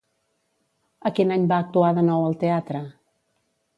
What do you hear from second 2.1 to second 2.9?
al teatre?